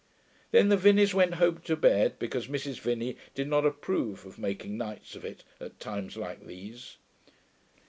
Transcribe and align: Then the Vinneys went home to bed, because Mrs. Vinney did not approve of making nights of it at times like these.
Then 0.49 0.69
the 0.69 0.77
Vinneys 0.77 1.13
went 1.13 1.35
home 1.35 1.59
to 1.59 1.75
bed, 1.75 2.17
because 2.17 2.47
Mrs. 2.47 2.79
Vinney 2.81 3.17
did 3.35 3.47
not 3.47 3.67
approve 3.67 4.25
of 4.25 4.39
making 4.39 4.75
nights 4.75 5.13
of 5.15 5.23
it 5.23 5.43
at 5.59 5.79
times 5.79 6.17
like 6.17 6.47
these. 6.47 6.97